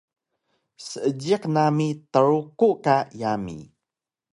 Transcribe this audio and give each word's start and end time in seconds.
Seejiq 0.87 1.43
nami 1.55 1.87
Truku 2.13 2.69
ka 2.83 2.97
yami 3.21 3.57